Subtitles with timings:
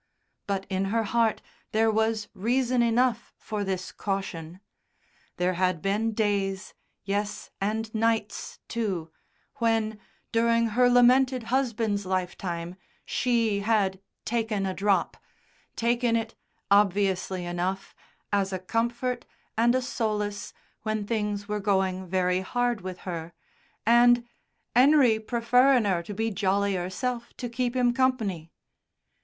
[0.47, 1.43] But in her heart
[1.73, 4.59] there was reason enough for this caution;
[5.37, 9.11] there had been days yes, and nights too
[9.57, 9.99] when,
[10.31, 15.17] during her lamented husband's lifetime, she had "taken a drop,"
[15.75, 16.33] taken it,
[16.71, 17.93] obviously enough,
[18.33, 19.23] as a comfort,
[19.55, 23.33] and a solace when things were going very hard with her,
[23.85, 24.27] and
[24.75, 28.51] "'Enery preferrin' 'er to be jolly 'erself to keep 'im company."